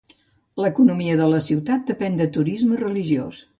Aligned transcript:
L'economia 0.63 1.17
de 1.19 1.27
la 1.35 1.43
ciutat 1.49 1.85
depèn 1.91 2.19
de 2.23 2.29
turisme 2.39 2.83
religiós. 2.83 3.47